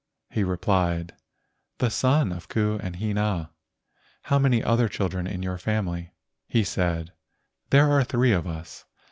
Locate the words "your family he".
5.43-6.63